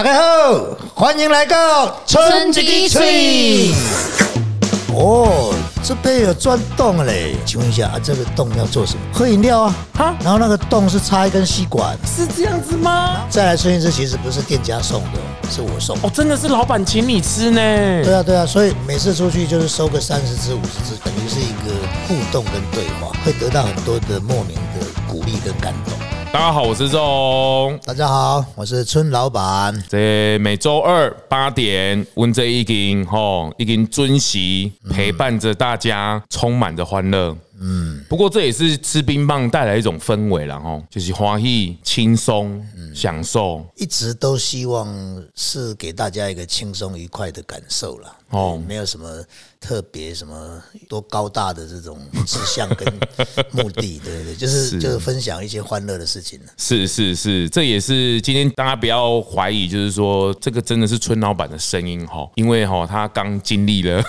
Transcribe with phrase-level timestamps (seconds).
[0.00, 3.70] 大家好，欢迎来到春季吹。
[4.94, 5.52] 哦，
[5.84, 9.00] 这边有钻洞嘞，请问一下啊，这个洞要做什么？
[9.12, 11.94] 喝饮料啊，哈然后那个洞是插一根吸管。
[12.06, 13.26] 是这样子吗？
[13.28, 15.94] 再来春一支其实不是店家送的哦，是我送。
[15.98, 17.60] 哦，真的是老板请你吃呢。
[18.02, 21.76] 对啊，对啊，所以每次出去就是收个三十支、五十支，等于是一个
[22.08, 25.92] 互动跟对话，会得到很多的莫名的鼓励跟感动。
[26.32, 27.80] 大家好，我是钟。
[27.84, 29.76] 大家好，我是村老板。
[29.88, 34.38] 这每周二八点，温这一经吼已经准时
[34.88, 37.36] 陪伴着大家，充满着欢乐。
[37.60, 43.64] 嗯，不过这也是吃冰棒带来一种氛围了吼，就是欢喜、轻松、享受。
[43.76, 48.16] 一直都希望是给大家一个轻松愉快的感受啦。
[48.30, 49.22] 哦哦，没有什么
[49.58, 52.86] 特别什么多高大的这种志向跟
[53.50, 56.38] 目的，对对对，就是 是就是分享一些欢乐的事情。
[56.56, 64.00] 是是是，这也是今天大家不要怀疑，就是说这个真的是村老板的声音哈，因为哈他刚经历了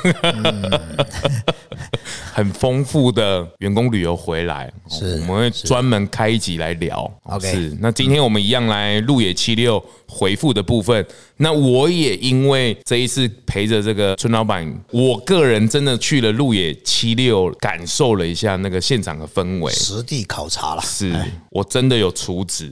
[2.32, 7.12] 很丰富的员工旅游回来，是我们会专门开一集来聊。
[7.24, 11.06] OK 是那今天我们一样来路野七六回复的部分。
[11.38, 19.72] 那我也因为这一次陪着这个村老板，我个人真的去了路野七六，感受了一下那个现场的氛围。
[19.72, 21.12] 实地考察了，是
[21.50, 22.70] 我真的有厨子，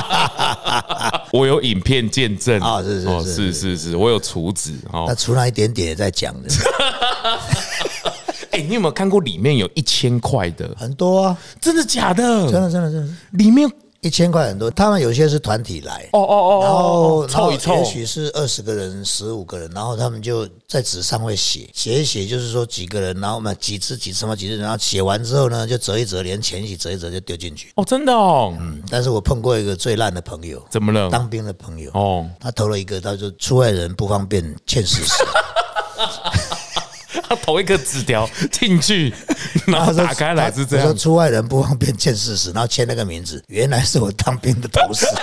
[1.32, 5.16] 我有影片见证啊是是哦是是是是，我有厨子哦那哦。
[5.18, 6.48] 除了一点点也在讲的，
[8.50, 10.68] 哎，你有没有看过里面有一千块的？
[10.76, 12.70] 很多啊，真的假的真的？
[12.70, 13.70] 真的真的，里面
[14.00, 14.70] 一千块很多。
[14.70, 27.70] 他们有些是团体来，哦哦哦然后凑一凑也，许是二十个人、十五个人，然后他们就在纸上会写写一写，就是说几个人，然后我们几次几次嘛几次，然后写完之后呢，就折一折，连钱一起折一折就丢进去。
[27.76, 31.08] 哦，真的哦，嗯，但是我碰过一个最烂的朋友，怎么了？
[31.10, 35.12] 当兵的朋友，哦，他投了一个，他说出外人不方便欠四十，
[37.28, 39.12] 他投一个纸条 进去，
[39.66, 40.86] 然后打开来是这样。
[40.86, 40.98] 说样。
[40.98, 45.06] 出外人不方便见事实，然后签那个名字，原来是我当兵的同事。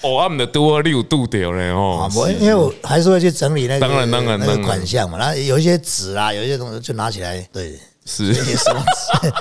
[0.00, 7.76] 哦，他们的多六度掉了啊哦，，我因为我还是会去整理那个当然当然那个款项嘛，然后有一些纸啊，有一些东西就拿起来，对，
[8.08, 8.82] 是一些什么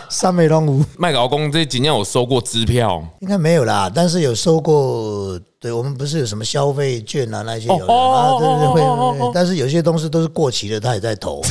[0.10, 0.84] 上面都无。
[0.98, 5.40] 麦高工这几年有收过支票应该没有啦，但是有收过。
[5.60, 9.32] 对我们不是有什么消费券啊，那些有的哦啊，对对对，会。
[9.34, 11.42] 但是有些东西都是过期的，他也在投，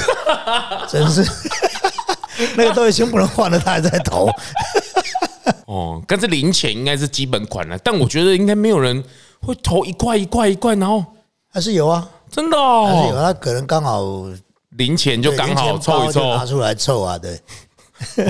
[0.89, 1.27] 真是
[2.57, 4.29] 那个都已经不能换了，他还在投。
[5.67, 9.03] 哦，但是零钱应该是基本款了，但我觉得应该没有人
[9.41, 11.05] 会投一块一块一块，然后
[11.53, 14.05] 还是有啊，真的还是有，哦，他可能刚好
[14.79, 16.47] 零钱就刚好凑一对零钱包就拿。
[16.47, 17.41] 出来凑啊，对，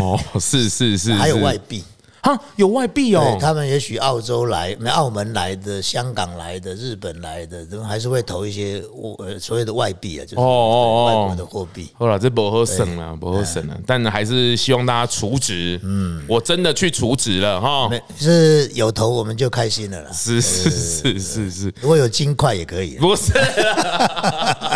[0.00, 1.82] 哦，是是是， 还有外币。
[2.22, 3.38] 哈，有外币哦。
[3.40, 8.82] 他们也许澳洲来、没澳门来的、香港来的、日本来的，他们还是会投一些
[9.18, 11.88] 呃所谓的外币啊，就是哦哦哦外国的货币。
[11.96, 15.78] 好了，这不合省了，不合省了，但还是希望大家储值。
[15.84, 17.88] 嗯，我真的去储值了哈。
[17.88, 20.10] 没是有投我们就开心了啦。
[20.12, 23.00] 是是是是是，如果有金块也可以啊。
[23.00, 24.72] 不是啦。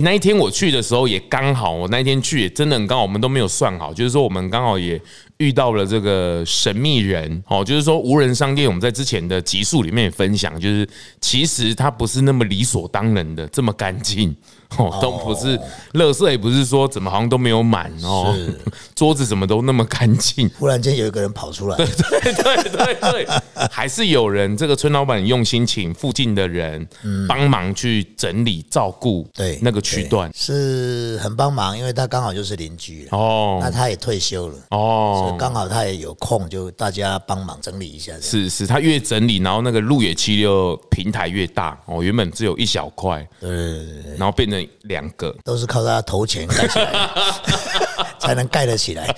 [0.00, 5.00] 那一天我去的时候也刚好，我那一天去也真的很刚好，我们都没有算好，就是说我们刚好也
[5.40, 10.86] 遇到了这个神秘人，哦，就是说无人商店，我们在之前的集数里面也分享，就是
[11.18, 14.36] 其实它不是那么理所当然的这么干净，
[14.76, 15.58] 哦，都不是，
[15.94, 18.36] 垃圾也不是说怎么好像都没有满哦，
[18.94, 23.26] 桌子怎么都那么干净，忽然间有一个人跑出来，对对对对，
[23.70, 26.86] 还是有人这个村老板用心请附近的人
[27.26, 30.30] 帮忙去整理照顾对那个区段。
[30.34, 33.58] 是很帮忙，因为他刚好就是邻居哦。
[33.62, 38.12] 那哦他也退休了，哦，刚好他也有空，就大家帮忙整理一下。
[38.20, 47.10] 是是，他越整理，然后那个路野七六平台越大哦，原本只有一小块，对对对对，然后变成两个，都是靠他投钱盖起来，
[48.18, 49.14] 才能盖得起来。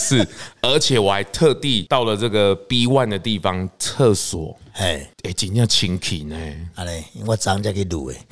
[0.00, 0.26] 是，
[0.60, 6.36] 而且我还特地到了这个 B one 的地方厕所，哎，哎，真正清气呢，
[6.74, 8.16] 安尼，我昨天才去录诶。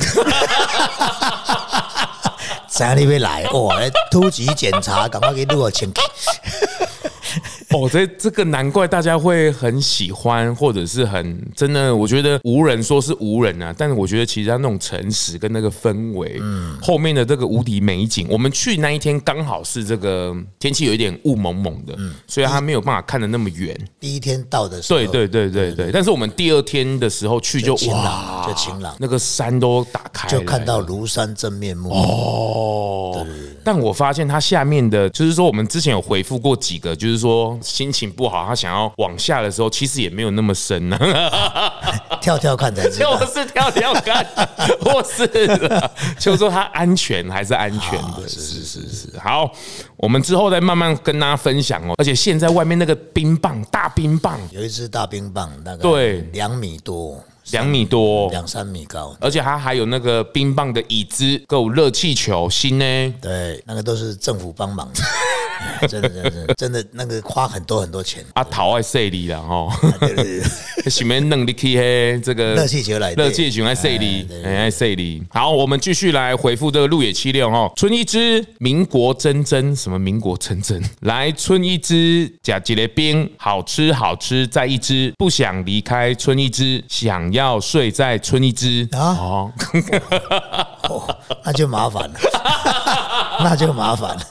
[2.72, 3.76] 知影你要来，哇！
[4.10, 6.00] 突击检查，赶快给录个清气。
[7.76, 22.12] 哦，这这个难怪大家会很喜欢，或者是很真的，我觉得无人说是无人啊，但是我觉得其实他那种诚实跟那个氛围，嗯，后面的这个无敌美景，我们去那一天刚好是这个天气有一点雾蒙蒙的，嗯。
[22.26, 23.76] 所以他没有办法看得那么远。
[24.00, 31.90] 第一天到的时候，对对对对对，但是我们第二天的时候去就就晴哇朗，就晴朗，那个山都打开，就看到庐山真面目。
[31.90, 33.26] 哦，
[33.62, 40.98] 但我发现它下面的，就是说我们之前有回复过几个，就是说心情不好，他想要往下的时候，其实也没有那么深呢、
[42.20, 43.26] 跳跳看才知道就。
[43.30, 44.26] 是跳跳看，
[44.82, 45.26] 或是
[46.18, 49.18] 就是说它安全还是安全的，是是是是。
[49.18, 49.50] 好，
[49.96, 51.94] 我们之后再慢慢跟大家分享哦。
[51.96, 57.22] 而且现在外面那个冰棒，大冰棒有一只大冰棒，大概对两米多，
[57.52, 59.16] 两米多，两三米高。
[59.20, 63.14] 而且它还有那个冰棒的椅子，够热气球，新呢。
[63.20, 64.90] 对，那个都是政府帮忙
[65.88, 68.24] 真的真的真的那个花很多很多钱。
[68.34, 69.70] 啊，桃爱赛里了吼，
[70.00, 70.40] 对对
[70.82, 75.22] 对，前面弄你去嘿这个热气球来的热气球爱赛里哎对，哎爱赛里。
[75.30, 77.72] 好，我们继续来回复这个路野七六哦。
[77.76, 80.82] 春一只，民国真真什么民国真真？
[81.00, 89.52] 来，春一只假吉列冰，好吃好吃再一只，不想离开春一只，想要睡在春一只啊，哦，
[91.44, 92.18] 那就麻烦了，
[93.42, 94.22] 那就麻烦了。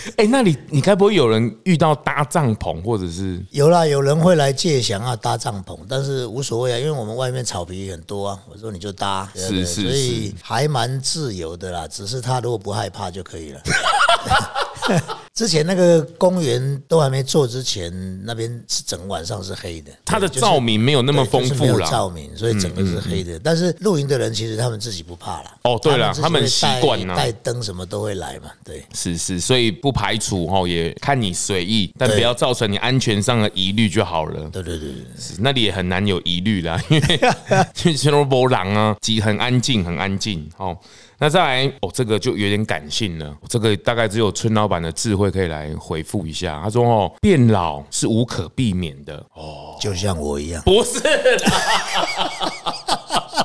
[0.16, 3.44] 哎，那你你该不会有人遇到搭帐篷或者是？
[3.50, 8.38] 有啦，有人会来借想要搭帐篷，但是无所谓啊，因为我们外面草皮很多啊。
[8.50, 11.88] 我说你就搭，对对对是是所以还蛮自由的啦。
[11.88, 13.60] 只是他如果不害怕就可以了。
[15.34, 17.90] 之前那个公园都还没做之前，
[18.24, 21.88] 那边是整晚上是黑的，它的照明没有那么丰富啦。
[21.88, 23.38] 嗯照明，所以整个是黑的。
[23.42, 25.50] 但是露营的人其实他们自己不怕了。
[25.62, 28.50] 哦对了他们会习惯了带带灯什么都会来嘛。
[28.64, 34.48] 对，是是，所以不排除哦，也看你随意，但不要造成你安全上的疑虑就好了。
[34.50, 35.04] 对对对对对。
[35.18, 37.20] 是那里也很难有疑虑啦，因为
[37.84, 40.76] 因为全都波浪啊，极很安静，很安静哦。
[41.20, 46.58] 那再来哦，这个就有点感性了，这个大概只有村老板的智慧可以来回复一下。
[46.62, 51.50] 他说哦，变老是无可避免的哦，就像我一样，不是啦。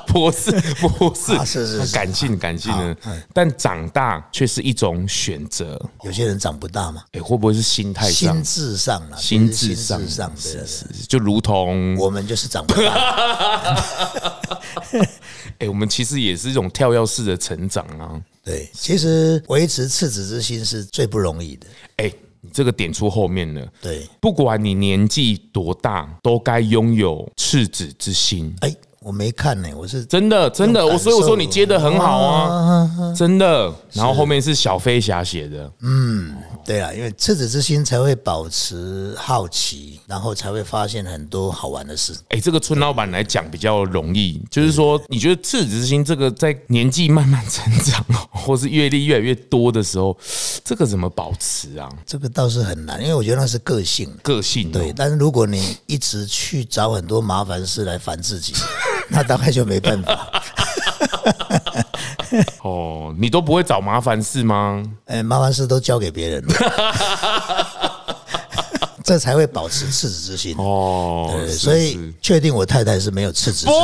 [0.15, 0.49] 不是
[0.97, 2.95] 不是啊是是是感性感性的，
[3.33, 5.77] 但长大却是一种选择。
[6.03, 8.43] 有些人长不大嘛，哎，会不会是心态上心？
[8.43, 13.83] 智上了，心智上上，是，就如同我们就是长不大。
[15.59, 18.21] 哎、我们其实也是一种跳跃式的成长啊。
[18.43, 21.67] 对，其实维持赤子之心是最不容易的。
[21.97, 22.11] 哎、
[22.41, 23.67] 你这个点出后面了。
[23.81, 28.55] 对，不管你年纪多大，都该拥有赤子之心。
[28.59, 28.75] 哎，
[29.05, 33.71] 我没看呢，我是真的，真的，我所以我说你接的很好啊，真的。
[33.93, 36.35] 然后后面是小飞侠写的，嗯
[36.65, 42.13] 对啊，因为赤子之心才会保持好奇，然后才会发现很多好玩的事。
[42.29, 48.03] 哎、这个村老板来讲比较容易，就是说，你觉得赤子之心这个在年纪慢慢成长，
[48.33, 50.17] 或是阅历越来越多的时候，
[50.63, 51.87] 这个怎么保持啊？
[52.07, 54.11] 这个倒是很难，因为我觉得那是个性。
[54.23, 58.55] 个性、哦、对，但是如果你一直去找很多麻烦事来烦自己，
[59.09, 60.29] 那大概就没办法。
[62.63, 64.83] 哦，你都不会找麻烦事吗？
[65.05, 66.53] 哎，麻烦事都交给别人了，
[69.03, 70.55] 这才会保持赤子之心。
[70.57, 73.83] 哦，所以是确定我太太是没有赤子之心。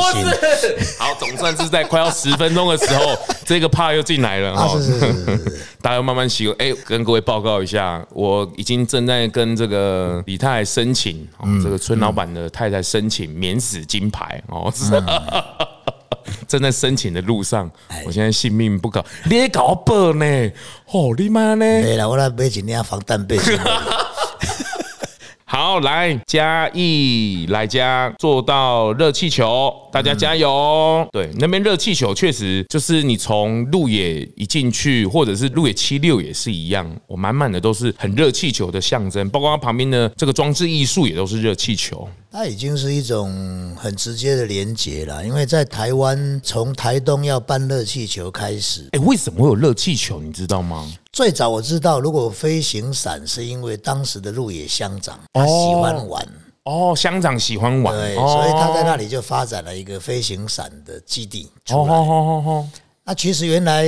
[0.60, 3.16] 是， 好，总算是在快要十分钟的时候，
[3.52, 4.82] 这个怕又进来了啊，哈是。
[4.84, 6.56] 是是是是， 大家要慢慢习惯。
[6.58, 11.28] 哎，跟各位报告一下，我已经正在跟这个李太太申请，
[11.62, 14.72] 这个村老板的太太申请免死金牌哦。
[14.90, 15.04] 嗯
[16.48, 20.24] 正在申请的路上，哎我现在性命不可，你也搞报呢？
[20.86, 21.64] 哦，你妈呢？
[21.64, 23.58] 没了，我来买几领防弹背心。
[25.54, 31.06] 好，来嘉义来家做到热气球，大家加油哦！
[31.12, 42.08] 对，那边热气球确实就是你从路野一进去，或者是路野七六也是一样，我满满的都是很热气球的象征，包括它旁边的这个装置艺术也都是热气球。
[42.32, 50.18] 它已经是一种很直接的连结了，因为在台湾，从台东要办热气球开始，哎，为什么会有热气球？
[50.18, 50.90] 你知道吗？
[51.12, 56.28] 最早我知道，如果飞行伞是因为当时的鹿野乡长他喜欢玩，
[56.64, 61.92] 哦，乡长喜欢玩，所以他在那里就发展了一个飞行伞的基地出来。
[61.92, 62.68] 哦哦哦哦，
[63.04, 63.84] 那其实原来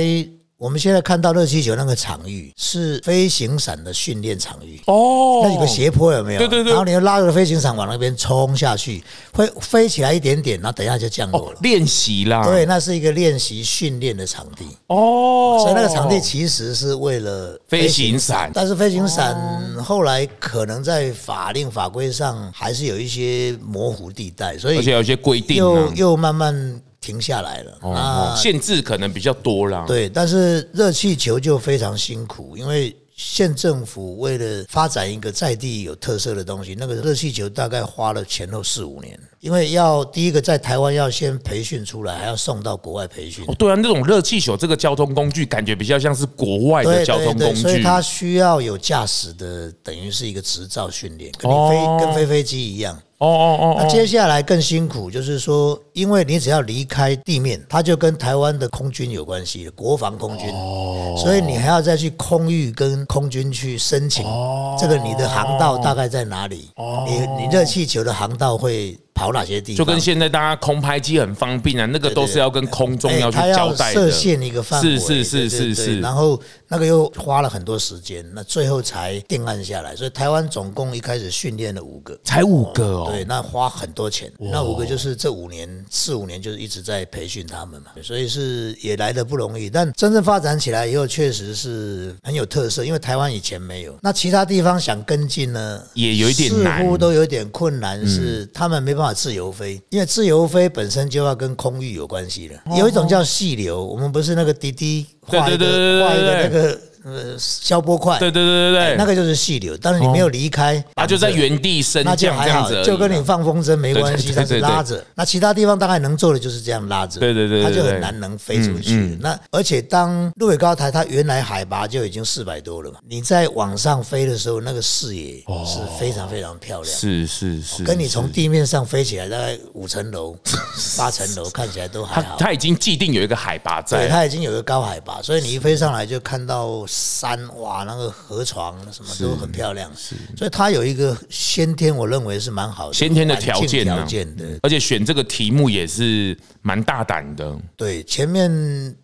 [0.57, 4.81] 我们现在看到热气球那个场域是飞行伞的训练场域。
[4.85, 6.39] 哦，那有个斜坡有没有？
[6.39, 6.71] 对对对。
[6.71, 11.59] 然后你要拉着飞行伞往那边冲下去，会飞起来一点点，然后等一下就降落了。
[11.61, 18.49] 练习啦，对，那是一个练习训练的场地，哦，所以那个场地其实是为了飞行伞。
[18.53, 19.35] 但是飞行伞
[19.83, 27.77] 后来可能在法令法规上还是有一些模糊地带，所以而且有一些规定又啊，又慢慢停下来了。
[27.81, 29.85] 哦，限制可能比较多啦。
[29.87, 43.45] 对，但是热气球就非常辛苦，因为县政府为了发展一个在地有特色的东西，那个热气球大概花了前后四五年，因为要第一个在台湾要先培训出来，还要送到国外培训。
[43.47, 47.83] 哦，对啊，那种热气球这个交通工具，感觉比较像是国外的交通工具，所以。
[47.83, 52.99] 它需要有驾驶的，等于是一个执照训练，跟你飞、哦跟飞飞机一样。
[53.25, 61.15] 哦哦哦哦，那接下来更辛苦，就是说，因为你只要离开地面，它就跟台湾的空军有关系了，国防空军，哦。
[61.17, 64.77] 所以你还要再去空域跟空军去申请，哦。
[64.79, 66.69] 这个你的航道大概在哪里？
[67.07, 69.77] 你你热气球的航道会跑哪些地方？
[69.77, 74.01] 就跟现在大家空拍机很方便啊，那个都是要跟空中要去交代的。
[74.01, 79.95] 设限一个范围，是是是是是然后那个又花了很多时间，那最后才定案下来。
[79.95, 84.31] 所以台湾总共一开始训练了五个，才五个哦，对，那花很多钱。
[84.37, 89.69] 那五个就是这五年四五年就是一直在培训他们嘛，所以是也来的不容易。
[89.69, 93.97] 但真正发展起来以后，确实是很有特色，因为台湾以前没有。
[94.01, 102.59] 那其他地方想跟进呢，也有一点难似乎都有点困难，是他们没办法自由飞，因为自由飞本身就要跟空域有关系了。
[102.77, 105.65] 有一种叫细流，我们不是那个滴滴画一个
[106.05, 115.05] 画一个那个呃消波块，对对对对对，那个就是细流，但是你没有离开，它就在原地升那就降这还好样子，就跟你放风筝没关系，它是拉着。
[115.13, 119.17] 那其他地方大概能做的就是这样拉着，对对对对它就很难能飞出去。
[119.21, 126.97] 那而且当鹿尾高台它原来海拔就已经四百多了嘛，你在往上飞的时候，那个视野是非常非常漂亮。
[126.97, 130.35] 是是是，跟你从地面上飞起来，大概五层楼、
[130.97, 132.35] 八层楼，看起来都还好。
[132.39, 139.91] 它它已经既定有一个海拔在对，在，它已经有一个高海拔，所以你一飞上来就看到山，哇，那个河床什么都很漂亮。
[140.37, 144.45] 所以它有一个先天，我认为是蛮好的先天的条件啊条件的。
[144.63, 148.51] 而且选这个题目也是蛮大胆的，对，前面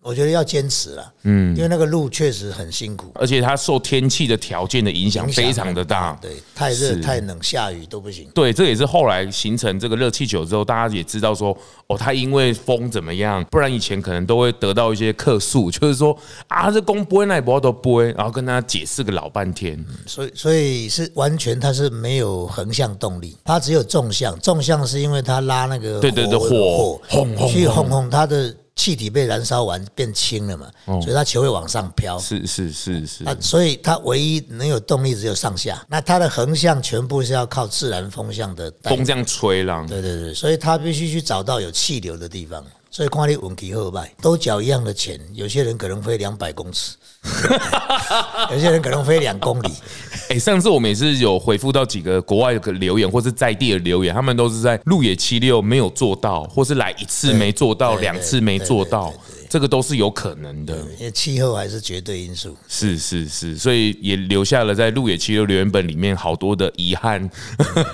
[0.01, 6.17] 我觉得要坚持了，嗯，因为那个路确实很辛苦，而且它受天气的条件的影响非常的大。
[6.19, 8.27] 对，太热、太冷、下雨都不行。
[8.33, 19.77] 对，这也是后来形成这个热气球之后，大家也知道说，哦，它因为风怎么样，不然以前可能都会得到一些客诉，就是说啊，这公不会那波都不会，然后跟他解释个老半天。
[20.07, 24.35] 所以，所以是完全它是没有横向动力，它只有纵向。
[24.39, 32.17] 纵向是因为它拉那个对对对火轰轰去哄哄，它的气体被燃烧完变轻了嘛，所以它球会往上飘。
[32.17, 42.63] 是是是是，啊，所以它唯一能有动力只有上下，那它的横向全部是要靠自然风向的风这样吹浪，对对对，所以它必须去找到有气流的地方。
[42.93, 46.97] 所以看你运气好歹，都缴一样的钱，有些人可能飞两百公尺，
[48.51, 49.69] 有些人可能飞两公里。
[50.29, 59.13] 哎、上次我们也是有回复到几个国外的留言，或是在地的留言，他们都是在路野七六没有做到，或是来一次没做到，对两次没做到
[59.49, 60.77] 这个都是有可能的。
[60.97, 62.55] 因为气候还是绝对因素。
[62.69, 67.29] 是是是，所以也留下了在路野七六留言本里面好多的遗憾，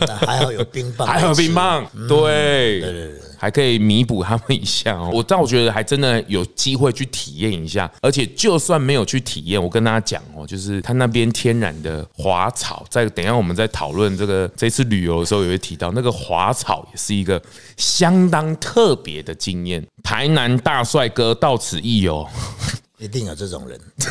[0.01, 5.09] 那还好有冰棒，还好冰棒，对对对对，还可以弥补他们一下哦。
[5.13, 17.41] 我倒觉得还真的有机会去体验一下，而且就算没有去体验，我跟大家讲哦，就是他那边天然的滑草，在等下我们在讨论这个这次旅游的时候，也会提到那个滑草也是一个
[17.77, 19.85] 相当特别的经验。
[20.03, 22.25] 台南大帅哥到此一游，
[22.99, 23.79] 一定有这种人，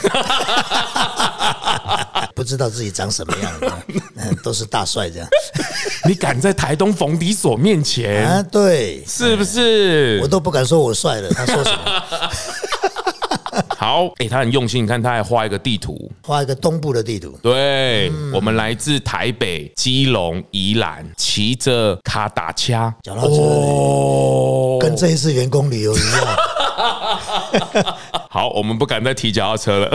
[2.35, 3.52] 不知道自己长什么样，
[4.16, 5.28] 嗯都是大帅这样
[6.07, 8.43] 你敢在台东冯迪所面前，啊？
[8.45, 10.28] 对，是不是我？
[10.28, 11.78] 都不敢说我帅了，他说什么？
[13.76, 26.37] 好，哎、他很用心，你看他还画一个地图，画一个东部的地图，对、我们来自台北、基隆、宜兰，骑着卡达恰，讲到这里，哦，跟这一次员工旅游一样。
[28.30, 29.90] 好，我们不敢再提脚踏车了。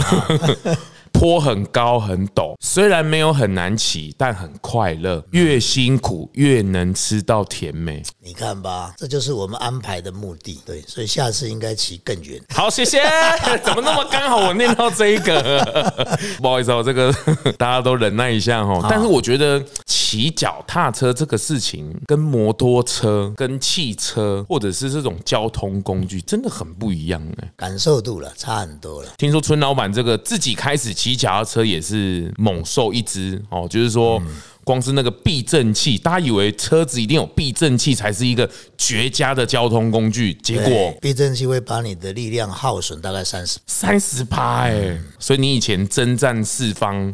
[1.12, 5.24] 坡很高很陡，虽然没有很难骑，但很快乐。
[5.32, 8.02] 越辛苦越能吃到甜美。
[8.24, 10.60] 你看吧，这就是我们安排的目的。
[10.66, 12.42] 对，所以下次应该骑更远。
[12.50, 13.02] 好，谢谢。
[13.64, 15.62] 怎么那么刚好我念到这一个？
[16.42, 17.14] 不好意思哦，这个
[17.58, 18.86] 大家都忍耐一下哈。
[18.90, 27.52] 但是我觉得骑脚踏车这个事情，跟摩托车、跟汽车或者是这种交通工具，真的很不一样哎。
[27.56, 29.10] 感受度了，差很多了。
[29.18, 34.22] 听说村老板这个自己开始骑脚踏车也是猛兽一只哦，就是说。
[34.64, 43.58] 光是那个避震器，大家以为车子一定有避震器才是一个绝佳的交通工具，结果避震器会把你的力量耗损大概三十。
[43.66, 44.96] 三十趴哎！
[45.18, 47.12] 所以你以前征战四方，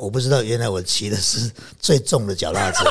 [0.00, 2.90] 我不知道，原来我骑的是最重的脚踏车。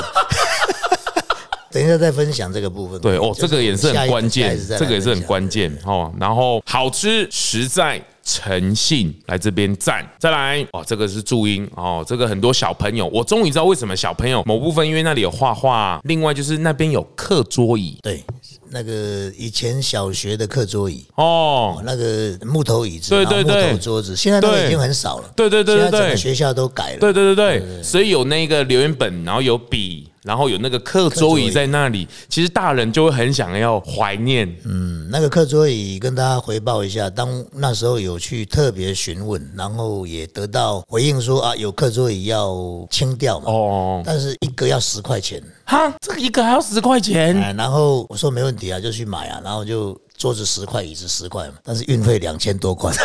[1.72, 3.00] 等一下再分享这个部分。
[3.00, 6.14] 对哦，就是这个也是很关键这个也是很关键哦。
[6.16, 10.04] 然后好吃实在，诚信来这边赞。
[10.18, 18.24] 再来哦，这个是注音哦，这个很多小朋友，我终于知道为什么小朋友某部分因为那里有画画，另外就是那边有课桌椅对，
[18.70, 21.80] 那个以前小学的课桌椅，哦。
[21.84, 25.30] 那个木头椅子，对对对桌子，现在都已经很少了。
[25.36, 26.98] 对对对对对个学校都改了。
[26.98, 34.52] 对对对对，所以有那个留言本，然后有笔，然后有那个课桌椅在那里，其实大人就会很想要怀念。
[34.64, 42.56] 嗯，那个课桌椅跟大家回报一下，当那时候有去特别询问，然后也得到回应说啊，有课桌椅要
[42.90, 52.92] 清掉嘛，哦，但是一个要十块钱，哈，这个一个还要十块钱，哎，然后我说没问题啊，就去买啊，然后就桌子十块，椅子十块嘛，但是运费两千多块。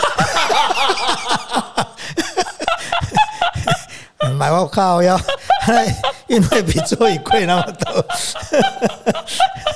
[4.38, 5.20] 买我靠要
[6.28, 8.06] 因为比座椅贵那么多，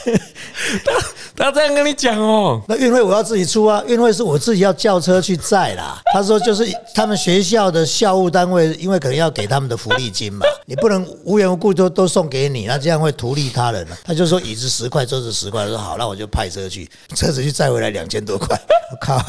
[1.37, 6.01] 他这样跟你讲哦，那运费我要自己出啊，运费是我自己要叫车去载啦。
[6.13, 13.97] 他说就是他们学校的校务单位，因为可能要给他们的福利金嘛，你不能无缘无故都都送给你，那这样会图利他人了。
[14.03, 18.59] 他就说椅子十块，桌子十块，我说好，那我就派车去，车子去载回来两千多块，
[18.91, 19.21] 我靠！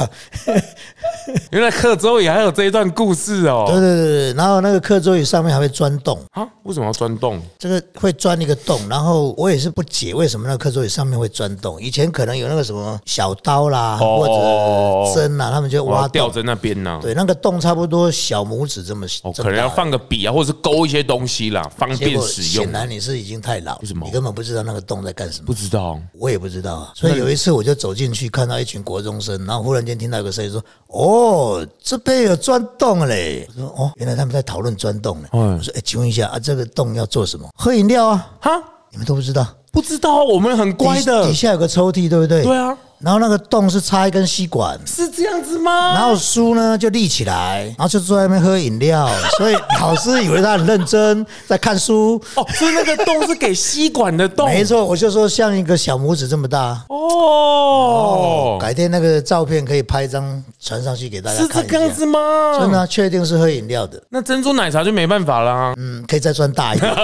[1.51, 3.65] 原来课桌椅还有这一段故事哦。
[3.67, 7.43] 对对对，然后那个课桌椅上面还会钻洞，啊，为什么要钻洞？
[7.59, 11.83] 这个会钻一个洞，然后我也是不解为什么那个课桌椅上面会钻洞。
[11.83, 16.03] 以前可能有那个什么小刀啦，哦或者针啊，他们就我挖洞。
[16.03, 16.99] 要吊在那边呢。
[17.03, 22.73] 对，那个洞差不多小拇指这么，哦，这么可能要放个笔啊，或者是勾一些东西啦，方结果便使用显。
[22.73, 25.55] 然你是已经太老，什么你根本不知道那个洞在干什么不。
[25.55, 37.49] 知道我也不知道啊，所以有一次我就走进去，看到一群国中生，然后忽然间听到有个声音说：“哦，这边有钻洞嘞！”我说：“哦，原来他们在讨论钻洞呢。”嗯我说：“哎，请问一下啊，这个洞要做什么？
[37.57, 38.31] 喝饮料啊？
[38.41, 38.63] 哈，
[38.97, 39.47] 你们都不知道？
[39.71, 41.35] 不知道，我们很乖的底。
[41.35, 42.43] 下有个抽屉，对不对？
[42.43, 45.93] 对啊，然后那个洞是插一根吸管，是这样子吗？
[45.93, 52.19] 然后书呢就立起来，然后就坐在那边喝饮料， 所以老师以为他很认真在看书。
[52.37, 54.49] 哦，所以那个洞是给吸管的洞。
[54.49, 56.83] 没错，我就说像一个小拇指这么大。
[56.89, 62.19] 哦，改天那个照片可以拍一张传上去给大家是这样子吗？
[62.59, 64.03] 真的啊、确定是喝饮料的。
[64.09, 65.75] 那珍珠奶茶就没办法啦。
[65.77, 66.91] 嗯，可以再钻大一点。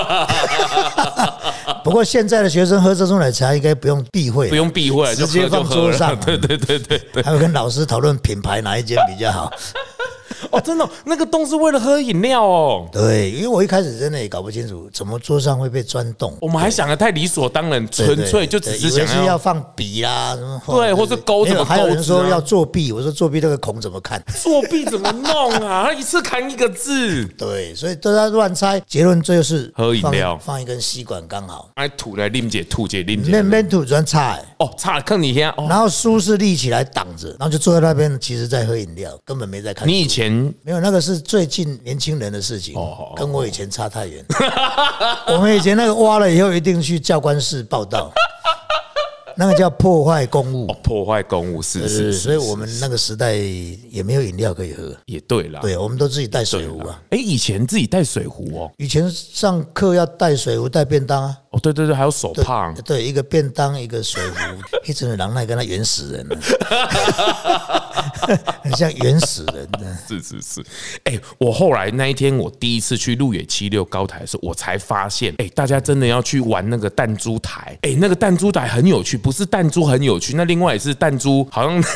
[1.84, 5.62] 不过现在的学生喝这种奶茶应该不用避讳，不用避讳，直接放。
[5.68, 7.22] 桌上 对对对对对。
[7.22, 9.50] 还有跟老师讨论品牌哪一间比较好。
[10.52, 12.86] 哦，真的哦，那个洞是为了喝饮料哦。
[12.92, 16.36] 对，因为我一开始真的也搞不清楚，怎么桌上会被钻洞。
[16.40, 24.22] 我们还想的太理所当然，对纯粹就只是以为想要是要放笔啦，什么对或者勾怎么没有还有人说要作弊，我说作弊那个孔怎么看？
[24.42, 25.84] 作弊怎么弄啊？
[25.86, 31.70] 他 一次砍一个字，对，所以都在乱猜，结论最后是喝饮料放一根吸管刚好。
[31.74, 35.66] 哎，吐来拎姐吐姐拎姐那边吐专差、欸，哦，差了坑你天哦。
[35.68, 39.88] 然后书是立起来挡着，然后就坐在那边，其实在喝饮料，根本没在看。
[39.88, 44.24] 你以前没有那个是最近年轻人的事情哦，跟我以前差太远。
[45.28, 48.10] 我们以前那个挖了以后，一定去教官室报道，
[49.36, 50.76] 那个叫破坏公物哦。
[50.82, 55.60] 破坏公物是是所以我们那个时代也没有饮料可以喝，也对啦。
[55.60, 57.00] 对，我们都自己带水壶啊。
[57.10, 58.70] 哎，以前自己带水壶哦。
[58.78, 61.36] 以前上课要带水壶、带便当啊。
[61.50, 62.72] 哦，对对对，还有手帕。
[62.84, 64.36] 对，一个便当，一个水壶，
[64.88, 66.38] 一整个狼那跟他原始人了，
[68.62, 69.98] 很像原始人 的。
[70.08, 70.64] 是是是，
[71.04, 81.82] 哎、我后来那一天我第一次去鹿野七六高台的时候，我才发现，哎、大家真的要去玩那个弹珠台，哎、那个弹珠台很有趣，不是弹珠很有趣，那另外也是弹珠好像。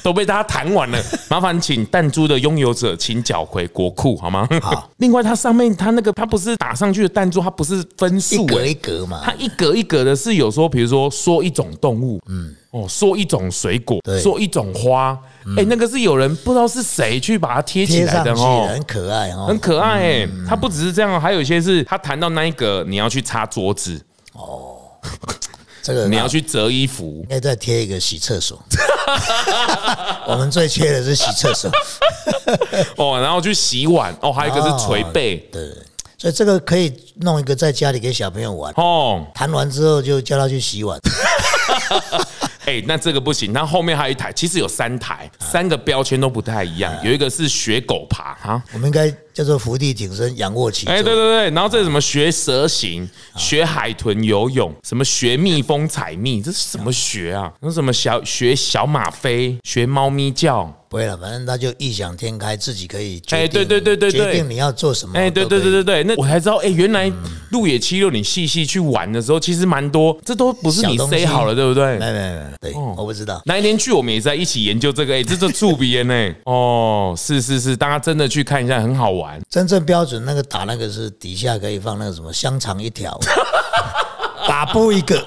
[0.00, 4.48] 都被大家弹完了，麻烦请弹珠的拥有者请缴回国库好吗？
[4.62, 4.88] 好。
[4.98, 9.20] 另外，它上面它那个它不是打上去的弹珠，它不是分数、一格哎一格嘛。
[9.24, 14.20] 它，一格一格的是有说，比如说说一种动物，嗯，哦，说一种水果，对。
[14.20, 15.18] 说一种花，
[15.56, 18.68] 哎，那个是有人不知道是谁去把它贴起贴来的的哦。
[18.72, 24.00] 很可爱哦，很可爱哎、它不只是这样哦，还有一些是它弹到那一格，你要去擦桌子，
[25.82, 28.62] 这个你要去折衣服应，该再贴一个洗厕所。
[30.26, 31.70] 我们最缺的是洗厕所，
[32.96, 35.68] 哦，然后去洗碗，哦，还有一个是捶背，对，
[36.16, 38.72] 所以这个可以弄一个在家里给小朋友玩。
[38.76, 40.98] 哦，弹完之后就叫他去洗碗，
[42.64, 48.62] 哎、那这个不行，那后面还有一台，其实有三台，三个标签都不太一样，有一个是学狗爬哈。
[48.72, 50.94] 我们应该叫做伏地挺身、仰卧起坐。
[50.94, 57.52] 哎，对对对，然后这是什么学蛇形、学海豚游泳，什么学蜜蜂采蜜，这是什么学啊？
[57.60, 63.38] 那什么小学小马飞，学猫咪叫，不会了，反正他就异想天开，自己可以决定。
[63.38, 65.14] 哎对对对对对决定你要做什么。
[65.16, 67.10] 哎，对对对对对，那我才知道，哎，原来
[67.50, 71.98] 路野七六你细细去玩的时候，其实蛮多，这都不是你小东西 say 好了，对不对？
[71.98, 73.40] 没有没有没有，对，哦我不知道。
[73.46, 76.34] 那一天去，我们也在一起研究这个，哎，这这触鼻烟呢？
[76.44, 79.21] 哦，是是是，大家真的去看一下，很好玩。
[79.48, 83.18] 真正标准那个打那个是底下可以放那个什么香肠一条，
[84.46, 85.24] 打不一个。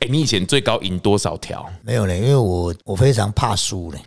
[0.00, 1.64] 哎， 你以前最高赢多少条？
[1.82, 3.98] 没有呢，因为我我非常怕输呢，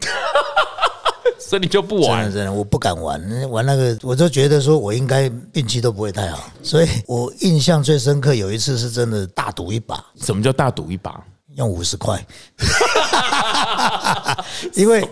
[1.39, 2.23] 所以你就不玩？
[2.23, 3.50] 真的真的我不敢玩。
[3.50, 11.23] 玩那个，我就觉得说我应该运气都不会太好，所以我印象最深刻有一次是真的大赌一把，什么叫大赌一把？
[11.58, 12.24] 用五十块，
[14.74, 15.08] 因为？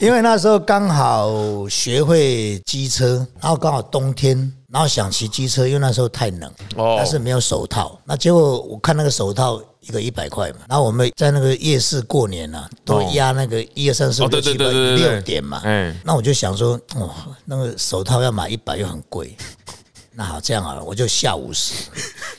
[0.00, 4.36] 因为那时候刚好学会机车，然后刚好冬天，
[4.70, 7.98] 然后想骑机车，因为那时候太冷，哦但是没有手套。
[8.04, 15.60] 那结果我看那个手套一个一百块嘛，然后我们在那个夜市过年啊，都压那个一二三四五六七八六点嘛。
[15.64, 17.10] 嗯那我就想说，哦，
[17.44, 19.36] 那个手套要买一百又很贵，
[20.16, 21.74] 那好这样好了，我就下五十，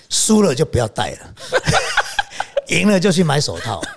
[0.10, 1.34] 输了就不要戴了，
[2.70, 3.82] 赢了就去买手套。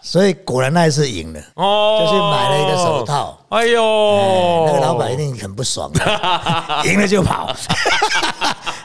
[0.00, 1.40] 所以果然那一次赢了。
[1.54, 3.04] 哦就去买了一个手。
[3.04, 3.38] 套。
[3.50, 5.90] 哎呦，那个老板一定很不爽，
[6.84, 7.54] 赢了就跑，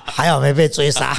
[0.06, 1.14] 还好没被追杀，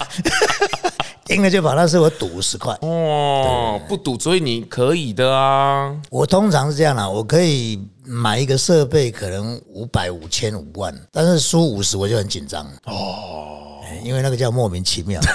[1.28, 1.74] 赢了就跑。
[1.74, 5.94] 那是我赌五十块，哦，不赌，所以你可以的啊。
[6.10, 15.20] 我通常是这样啦，我可以买一个设备，可能五百、五千、五万，但是输五十我就很紧张哦，因为那个叫莫名其妙。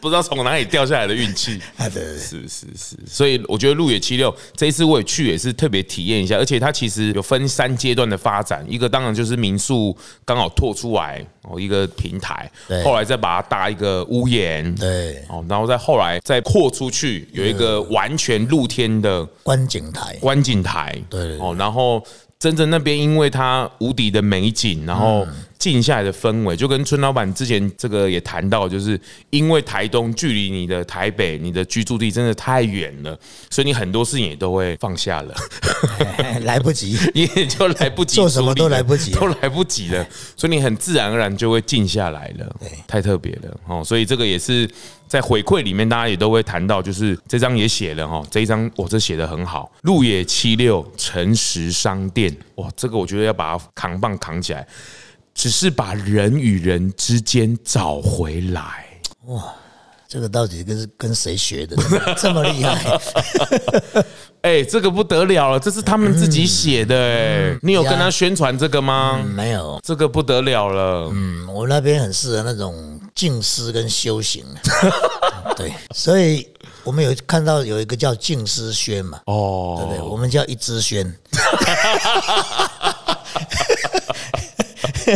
[0.00, 1.60] 不知道从哪里掉下来的运气。
[1.76, 21.38] 啊，对是是是，所以我觉得路野七六这一次我也去也是特别体验一下，而且它其实有分三阶段的发展，一个当然就是民宿刚好拓出来哦一个平台对，后来再把它搭一个屋檐，对，哦，然后再后来再扩出去有一个完全露天的观景台，观景台，对。
[21.38, 22.00] 哦，然后
[22.42, 25.24] 真正那边因为它无敌的美景，然后
[25.56, 29.00] 静下来的氛围，就跟村老板之前这个也谈到，就是
[29.30, 33.16] 因为台东距离你的台北、你的居住地真的太远了，
[33.48, 35.32] 所以你很多事情也都会放下了。
[36.42, 36.98] 来不及。
[37.14, 40.04] 你 也就来不及做什么都来不及都来不及了，
[40.36, 42.56] 所以你很自然而然就会静下来了。
[42.88, 44.68] 太特别了哦，所以这个也是
[45.12, 54.66] 在回馈里面，大家也都会谈到，就是这张也写了哈，这一张我这写的很好，路野七六诚实商店，哇，这个我觉得要把它扛棒扛起来，
[55.34, 58.86] 只是把人与人之间找回来。
[59.26, 59.52] 哇
[60.08, 61.76] 这个到底跟跟谁学的？
[62.16, 62.98] 这么厉害？
[64.40, 69.22] 哎、这个不得了了，这是他们自己写的哎、你有跟他宣传这个吗？
[69.34, 74.44] 没有，这个不得了了，嗯，我那边很适合那种静思跟修行。
[75.54, 76.48] 对，所以
[76.82, 80.02] 我们有看到有一个叫静思轩嘛，哦，对不对？
[80.02, 81.06] 我们叫一支轩。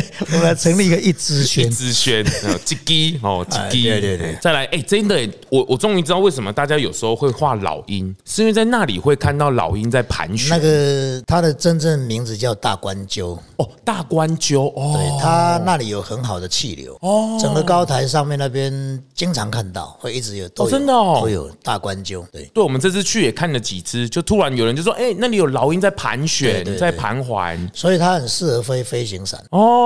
[0.33, 4.39] 我们要成立一个一支一轩，支轩，呃鸡鸡哦，鸡哎鸡，对对对。
[4.41, 10.51] 再来，哎，真的，我我终于知道为什么大家有时候会画老鹰，是因为在那里会看到老鹰在盘旋。
[10.51, 21.21] 那个它的真正名字叫大关鸠，哦，大关鸠哦，对，它那里有很好的气流，哦，整个高台上面那边经常看到，会一直有，都有真的哦。
[21.23, 22.45] 会有大关鸠，对。
[22.55, 27.71] 对，我们这次去也看了几只，就突然有人就说，哎，那里有老鹰在盘旋在对盘桓。
[27.75, 29.86] 所以它很适合飞飞行伞，哦，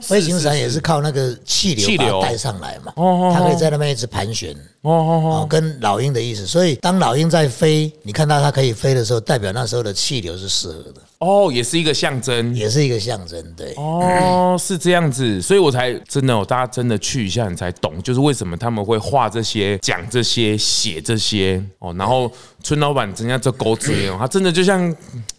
[0.00, 4.52] 飞行伞也是靠那个气气流流把它带上来嘛，哦哦它可以在那边一直盘旋，
[4.82, 6.46] 哦哦哦，跟老鹰的意思。
[6.46, 12.54] 所以当老鹰在飞，你看到它可以飞的时候，代表那时候的气流是适合的，哦，也是一个象征。
[12.54, 13.40] 也是一个象征。
[13.54, 21.94] 对，哦，是这样子，所以我才真的哦，大家真的去一下，你才懂，就是为什么他们会画这些、讲这些、写这些哦。
[21.96, 22.30] 然后
[22.62, 24.94] 村老板人家这狗嘴哦，他真的就像。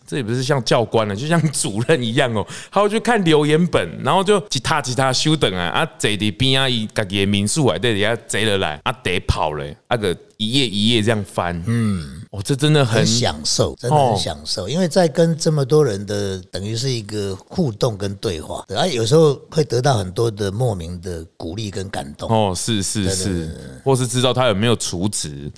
[0.05, 14.11] 这也不是像教官了， 就像主任一样哦，他会去看留言本，然后就吉他吉他修等啊，啊坐伫边啊，伊家己的民宿啊，在底下坐落来，啊得跑嘞，啊个一页一页这样翻，嗯，哦，这真的很很享受，真的哦。
[14.13, 22.29] 很享受，因为在跟这么多人的等于是一个互动跟对话，对啊，有时候会得到很多的莫名的鼓励跟感动。
[22.29, 25.49] 哦，是是是，或是知道他有没有除职，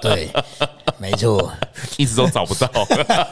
[0.00, 0.30] 对，
[1.00, 1.50] 没错，
[1.96, 2.68] 一直都找不到。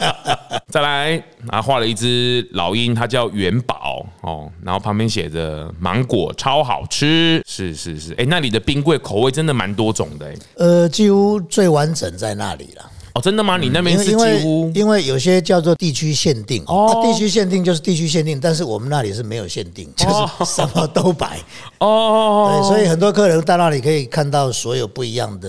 [0.69, 12.91] 再来，啊，画了一只老鹰，它叫元宝哦，然后旁边写着芒果超好吃，是是是，哎，那里的冰柜口味真的蛮多种的，哎，呃，几乎最完整在那里了。
[13.15, 13.57] 哦，真的吗？
[13.57, 21.39] 你那边是几乎因为有些叫做地区限定，哦哦，地区限定就是地区限定，但是我们那里是没有限定，就是什么都摆。
[21.79, 25.49] 哦对，所以很多客人到那里可以看到所有不一样的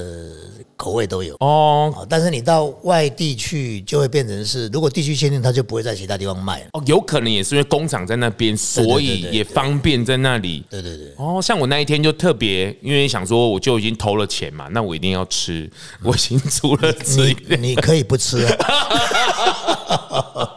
[0.79, 1.35] 口味都有。
[1.41, 6.67] 哦哦，但是你到外地去，就会变成是，如果地区限定，它就不会在其他地方卖了。
[6.71, 10.63] 哦，有可能也是因为工厂在那边，所以也方便在那里。
[10.69, 15.69] 对对对，哦，像我那一天就特别，因为想说我就已经投了钱嘛，那我一定要吃，
[16.01, 18.55] 我已经煮了吃一你你可以不吃啊，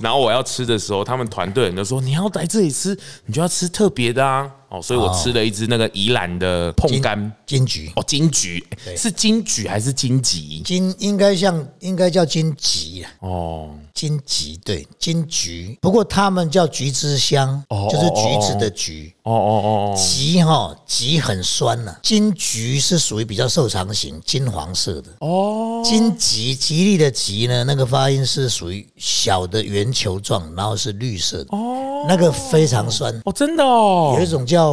[0.00, 4.50] 然后我要吃的时候，他们团队人都说你要来这里吃，你就要吃特别的啊。
[4.74, 8.62] 哦，所以我吃了一只那个宜兰的碰柑金桔哦，金桔
[8.96, 10.62] 是金桔还是金桔？
[10.64, 19.14] 金应该像应该叫金桔啊，哦金桔对金桔，不过他们叫橘之香，哦就是橘子的橘。
[19.22, 25.10] 哦哦哦哦，桔哈桔很酸呐、金桔是属于比较瘦长型，金黄色的。
[25.20, 31.56] 哦，金桔吉利的桔呢，那个发音是属于小的圆球状，然后是绿色的。
[31.56, 33.18] 哦，那个非常酸。
[33.24, 34.63] 哦，真的哦有一，种叫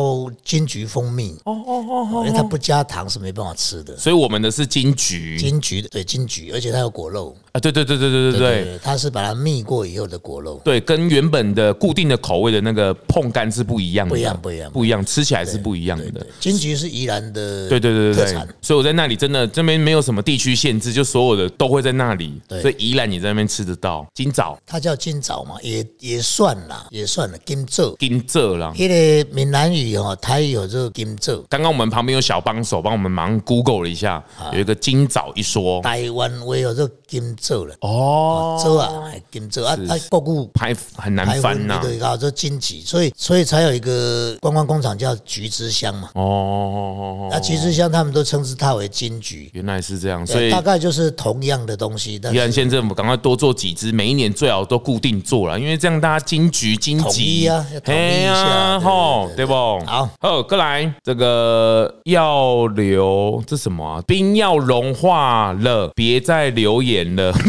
[0.43, 3.95] 金桔蜂蜜，哦哦哦哦，因为它不加糖是没办法吃的。
[3.97, 8.79] 所以我们的是金桔金桔对金桔，而且它有果肉，啊，对对对对对对对。
[8.83, 10.61] 它是把它蜜过以后的果肉。
[10.63, 16.25] 对，跟原本的固定的口味的那个碰干是不一样的，不一样不一样不一样，吃起来是不一样的。
[16.39, 27.95] 金桔是宜兰的对对对对对特产，，所以我在那里真的这边没有什么地区限制，就所有的都会在那里，对所以宜兰你在那边吃得到金枣、它叫金枣嘛，也也算啦，也算了金枣。
[27.99, 28.73] 金蔗啦。
[28.75, 35.81] 因为闽南语哦，台语有这个金枣，刚刚我们旁边有小帮手帮我们忙 Google 了一下，有一个金枣一说。
[35.81, 40.49] 台湾话有这个金枣了，哦，枣啊，哎金枣啊，啊，国语。
[40.53, 46.09] 拍很难翻呐、对，搞这金桔，所以所以才有一个观光工厂叫橘之乡嘛。
[46.13, 59.45] 哦那橘之乡他们都称之它为金桔，原来是这样，所，以大概就是同样的东西，但宜兰是县政府赶快多做几只，每一年最好都固定做了，因为这样大家金桔、金统桔一啊要统一一下嘿对吼，对对
[59.79, 59.91] 对不？
[59.91, 64.01] 好，好，过来这个要留这什么啊？
[64.07, 67.33] 冰要融化了，别再留言了。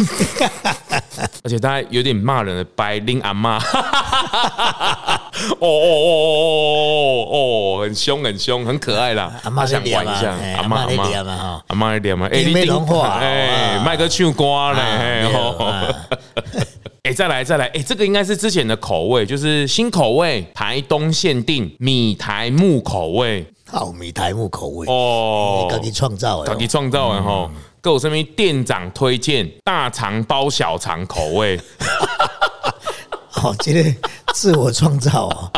[1.45, 3.59] 而且他有点骂人的，白领阿妈。
[5.59, 7.39] 哦哦哦哦哦
[7.79, 9.33] 哦，很凶很凶，很可爱啦。
[9.43, 15.87] 阿妈想玩一下，阿妈阿妈啊哈阿妈一点嘛，哎，冰没融化哎，啊麦克唱歌呢，嘿没有吼啊
[17.05, 23.45] 哎、再来再来，哎、这个应该是之前的口味，就是新口味，台东限定米台木口味。
[23.67, 27.51] 好米台木口味，哦你，自己创造的自己创造的吼。
[27.81, 31.61] 各我身边店长推荐大肠包小肠口味，
[33.29, 33.97] 好，今天
[34.33, 35.51] 自我创造哦，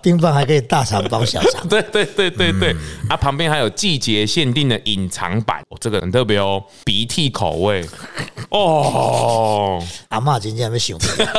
[0.00, 2.76] 冰棒还可以大肠包小肠， 对对对对对，
[3.08, 7.84] 啊，旁边还有季节限定的隐藏版，哦，这个很特别哦，鼻涕口味，
[8.52, 11.26] 哦，阿妈今天还没想起来，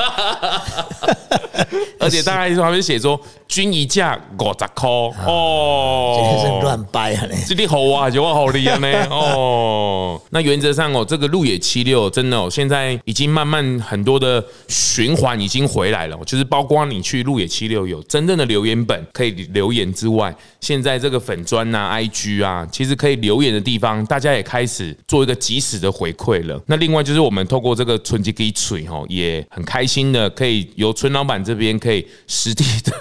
[2.00, 3.20] 而且大概还没写说
[3.54, 4.90] 均一价五十块，
[5.28, 7.36] 哦，今天是乱掰啊呢。
[7.48, 10.20] 这里好啊，就我好厉害呢哦。
[10.34, 26.60] 那原则上哦，这个路野七六真的哦，现在已经慢慢很多的循环已经回来了，就是包括你去路野七六有真正的留言本可以留言之外，现在这个粉砖呐、IG 啊，其实可以留言的地方，大家也开始做一个及时的回馈了。
[26.66, 32.92] 那另外就是我们透过这个春季给水哈，也很开心的可以由村老板这边可以实地的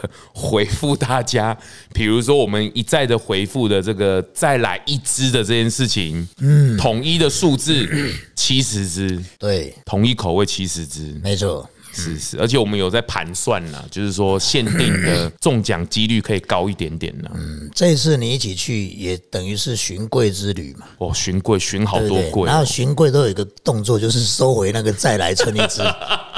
[0.42, 1.56] 回复大家，
[1.94, 7.88] 比如说我们一再的回复的这个再来一支的这件事情，嗯，统一的数字
[8.34, 17.30] 七十支，对，统一口味七十支，没错，是是，而且我们有在盘算啦，就是说限定的中奖几率可以高一点点啦。
[17.74, 22.00] 这一次你一起去，也等于是寻贵之旅嘛，哦，寻贵寻好？
[22.08, 25.82] 多贵然后寻贵都有一个动作，就是收回那个再来称一支，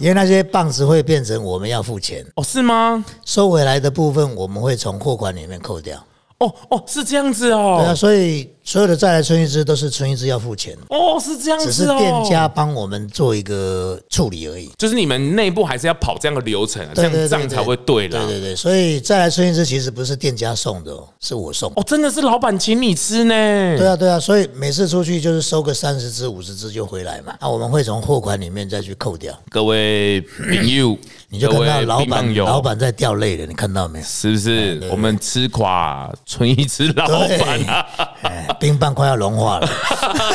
[0.00, 3.04] 因为那些棒子会变成我们要付钱，哦，是吗？
[3.26, 6.02] 收回来的部分我们会从货款里面扣掉。
[6.40, 14.70] 哦哦，是这样子哦对啊，哦，所以所有的再来春一枝都是春一枝要付钱，哦是这样子哦，是店家帮我们做一个处理而已。
[14.78, 18.24] 就是你们内部还是要跑这样的流程啊，这对对对对样账才会对啦。
[18.26, 21.70] 对对对，所以再来春一枝其实不是店家送的哦，是我送。
[21.76, 23.34] 哦，真的是老板请你吃呢。
[23.76, 27.36] 对啊，对啊，所以每次出去就是收个三十支、五十支就回来嘛。
[27.38, 30.96] 那我们会从货款里面再去扣掉，各位朋友，
[31.32, 34.04] 你就看到老板老板在掉泪了，你看到没有？
[34.04, 34.88] 是不是？
[34.90, 37.86] 我们吃垮存一吃老板啊，
[38.22, 39.68] 哎，冰棒快要融化了。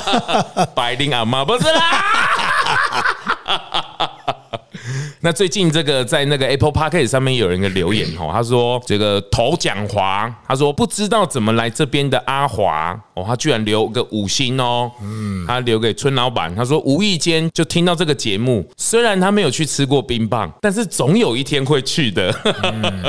[0.73, 1.81] 白领阿妈不是啦。
[5.19, 22.33] 那最近这个在那个 Apple p o c a s t 上面有人一个留言哦，他说这个头讲华，他说不知道怎么来这边的阿华哦，他居然留个五星哦，嗯，他留给村老板，他说无意间就听到这个节目，虽然他没有去吃过冰棒，但是总有一天会去的。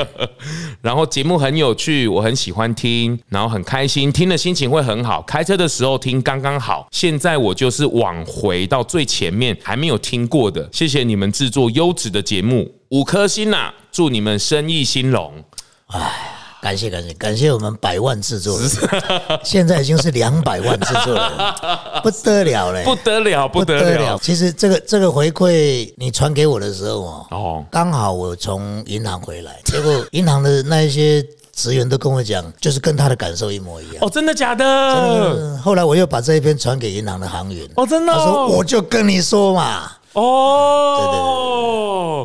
[0.81, 5.21] 然后节目很有趣，我很喜欢听，然后很开心，听的心情会很好。
[5.23, 6.87] 开车的时候听刚刚好。
[6.91, 13.73] 现在我就是往回到最前面还没有听过的，谢谢你们制作优质的节目，五颗星呐！
[13.91, 15.43] 祝你们生意兴隆。
[15.87, 18.69] 哎，感谢感谢感谢我们百万制作人，
[19.43, 21.31] 现在已经是两百万制作人，
[22.03, 24.19] 不得了嘞，不得了，不得了。
[24.21, 33.97] 其实这个这个回馈你传给我的时候哦，哦，刚好我从银行回来，结果银行的那一些职员都跟我讲，就是跟他的感受一模一样。
[34.01, 35.57] 哦，真的假的？
[35.63, 37.67] 后来我又把这一篇传给银行的行员。
[37.75, 38.13] 哦，真的。
[38.13, 39.91] 他说我就跟你说嘛。
[40.17, 41.17] 哦，对对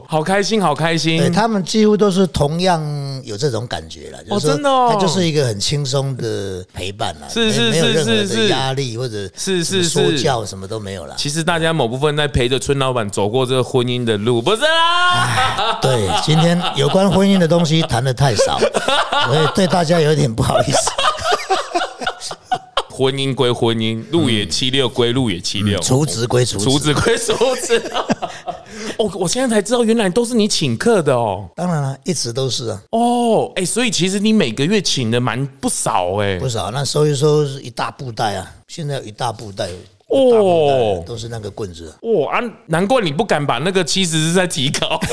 [0.01, 1.19] 对，好开心，好开心。
[1.19, 2.83] 对他们几乎都是同样
[3.23, 11.15] 有这种感觉了，哦，真的，哦，他就是一个很轻松的陪伴了，是是是是是，压力或者是是说教什么都没有了。
[11.19, 15.79] 其实大家某部分在陪着村老板走过这个婚姻的路，不是啦。
[15.83, 20.91] 对，今天有关婚姻的东西谈的太少，所以对大家有点不好意思。
[22.93, 27.83] 婚姻归婚姻，路野七六归路野七六，厨子归厨厨子归厨子。
[28.99, 31.49] 哦，我现在才知道，原来都是你请客的哦。
[31.57, 32.83] 当然了，一直都是啊。
[32.91, 36.71] 哦，哎，所以其实你每个月请的蛮不少哎，不少。
[36.71, 39.69] 那收一收是一大布袋啊，现在有一大布袋
[40.09, 41.95] 哦，都是那个棍子。
[42.03, 45.01] 哦啊，难怪你不敢把那个七十是在提高。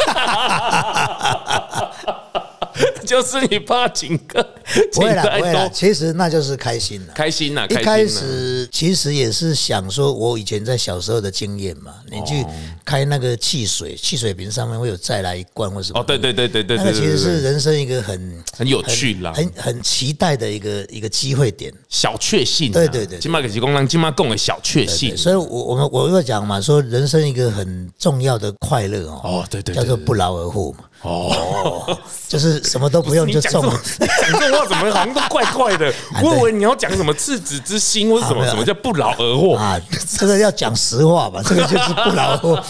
[3.09, 4.47] 就是你怕请客，
[4.93, 5.67] 不会了，不会了。
[5.73, 7.65] 其实那就是开心了，开心了。
[7.67, 11.95] 一开始其实也是想说，我以前在小时候的经验嘛。
[12.11, 12.45] 你去
[12.85, 15.99] 开那个汽水，汽水瓶上面会有再来一罐或什么。
[15.99, 22.71] 哦，对对对对对，那个其实是人生一个很很有趣啦，很很期待的一个一个机会点，小确幸。
[22.71, 25.17] 对对对，金马给吉公让金马供的小确幸。
[25.17, 29.21] 所以，我我们我又讲嘛，说人生一个很重要的快乐哦。
[29.23, 30.85] 哦，对对，叫做不劳而获嘛。
[31.01, 33.61] 哦，就是什么都不用就中。
[33.61, 35.93] 讲这 话怎么好像都怪怪的？
[36.21, 39.79] 我以为你要讲什么赤子之心，或者什么什么叫不劳而获啊？
[40.17, 41.41] 这个要讲实话吧？
[41.47, 42.63] 这个就是不劳而获，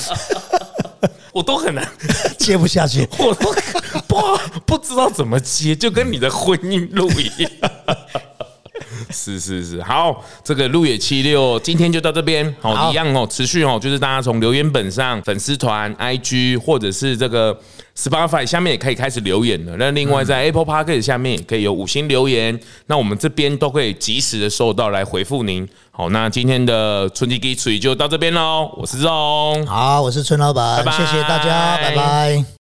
[1.34, 1.88] 我都很难
[2.38, 3.52] 接不下去，我都
[4.08, 7.52] 不不知道怎么接，就跟你的婚姻路一样。
[9.12, 17.58] 是是是，好，这个路野七六今天就到这边，好一样哦，持续哦，就是大家从留言本上、粉丝团、IG 或者是这个
[17.98, 19.76] Spotify 下面也可以开始留言了。
[19.78, 25.68] 那另外在 Apple Park 下面也可以有五星留言，那我们这边都可以及时的收到来回复您。
[25.92, 32.50] 好，那今天的春季基础就到这边喽，我是钟，好，我是春老板，谢谢大家，拜拜。